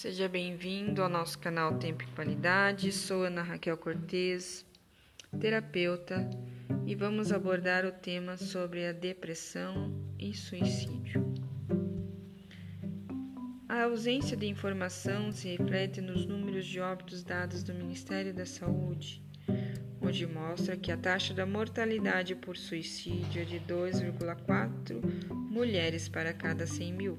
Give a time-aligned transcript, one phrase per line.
[0.00, 2.90] Seja bem-vindo ao nosso canal Tempo e Qualidade.
[2.90, 4.64] Sou Ana Raquel Cortez,
[5.38, 6.26] terapeuta,
[6.86, 11.22] e vamos abordar o tema sobre a depressão e suicídio.
[13.68, 19.22] A ausência de informação se reflete nos números de óbitos dados do Ministério da Saúde,
[20.00, 24.98] onde mostra que a taxa da mortalidade por suicídio é de 2,4
[25.28, 27.18] mulheres para cada 100 mil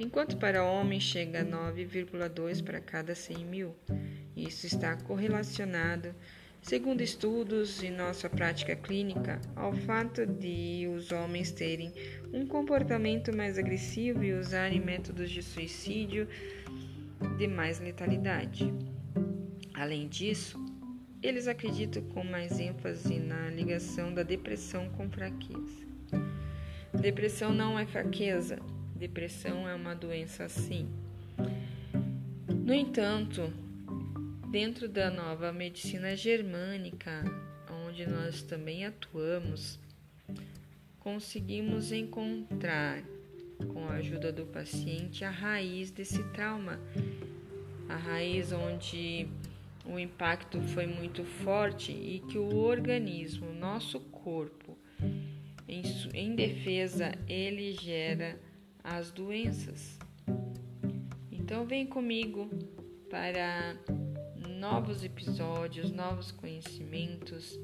[0.00, 3.76] enquanto para homens chega a 9,2 para cada 100 mil.
[4.34, 6.14] Isso está correlacionado,
[6.62, 11.92] segundo estudos e nossa prática clínica, ao fato de os homens terem
[12.32, 16.26] um comportamento mais agressivo e usarem métodos de suicídio
[17.36, 18.72] de mais letalidade.
[19.74, 20.58] Além disso,
[21.22, 25.90] eles acreditam com mais ênfase na ligação da depressão com fraqueza.
[26.98, 28.58] Depressão não é fraqueza,
[29.00, 30.86] Depressão é uma doença assim.
[32.50, 33.50] No entanto,
[34.50, 37.24] dentro da nova medicina germânica,
[37.86, 39.80] onde nós também atuamos,
[40.98, 43.02] conseguimos encontrar,
[43.72, 46.78] com a ajuda do paciente, a raiz desse trauma,
[47.88, 49.26] a raiz onde
[49.86, 54.76] o impacto foi muito forte e que o organismo, o nosso corpo,
[55.66, 58.38] em, em defesa, ele gera
[58.82, 59.98] as doenças.
[61.30, 62.48] Então vem comigo
[63.08, 63.76] para
[64.58, 67.58] novos episódios, novos conhecimentos,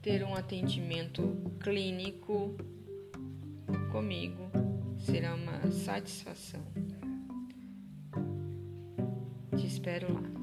[0.00, 2.56] ter um atendimento clínico
[3.92, 4.50] comigo
[4.98, 6.62] será uma satisfação.
[9.56, 10.41] Te espero lá.